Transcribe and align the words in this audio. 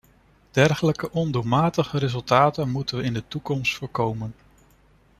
Dergelijke 0.51 1.11
ondoelmatige 1.11 1.97
resultaten 1.97 2.69
moeten 2.69 2.97
we 2.97 3.03
in 3.03 3.13
de 3.13 3.27
toekomst 3.27 3.75
voorkomen. 3.75 4.35